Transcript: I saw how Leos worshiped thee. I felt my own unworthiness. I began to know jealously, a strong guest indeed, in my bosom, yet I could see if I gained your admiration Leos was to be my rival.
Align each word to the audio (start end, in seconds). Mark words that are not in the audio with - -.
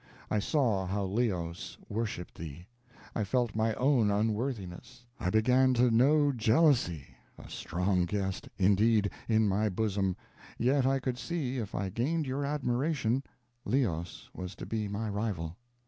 I 0.31 0.39
saw 0.39 0.87
how 0.87 1.05
Leos 1.05 1.77
worshiped 1.87 2.33
thee. 2.33 2.65
I 3.15 3.23
felt 3.23 3.55
my 3.55 3.75
own 3.75 4.09
unworthiness. 4.09 5.05
I 5.19 5.29
began 5.29 5.75
to 5.75 5.91
know 5.91 6.31
jealously, 6.31 7.05
a 7.37 7.47
strong 7.47 8.05
guest 8.05 8.49
indeed, 8.57 9.11
in 9.29 9.47
my 9.47 9.69
bosom, 9.69 10.15
yet 10.57 10.87
I 10.87 10.97
could 10.97 11.19
see 11.19 11.59
if 11.59 11.75
I 11.75 11.89
gained 11.89 12.25
your 12.25 12.43
admiration 12.43 13.21
Leos 13.63 14.27
was 14.33 14.55
to 14.55 14.65
be 14.65 14.87
my 14.87 15.07
rival. 15.07 15.55